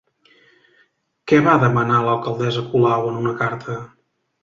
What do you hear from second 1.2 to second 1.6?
Què va